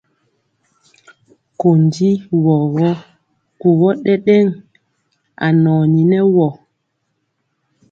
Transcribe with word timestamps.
Kondi 1.59 2.09
wɔgɔ, 2.43 2.89
kuwɔ 3.59 3.89
ɗɛɗɛŋ 4.03 4.45
anɔni 5.45 6.01
nɛ 6.09 6.17
wɔ. 6.35 6.47